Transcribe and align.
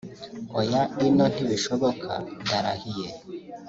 Oya 0.59 0.83
ino 1.05 1.25
ntibishoboka 1.33 2.11
ndarahiye” 2.41 3.09